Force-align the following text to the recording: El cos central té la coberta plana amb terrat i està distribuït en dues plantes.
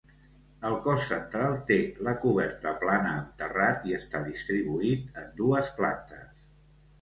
El 0.67 0.75
cos 0.85 1.01
central 1.09 1.51
té 1.71 1.77
la 2.07 2.13
coberta 2.23 2.71
plana 2.85 3.11
amb 3.19 3.35
terrat 3.43 3.85
i 3.91 3.95
està 3.99 4.23
distribuït 4.31 5.21
en 5.27 5.31
dues 5.43 5.71
plantes. 5.79 6.43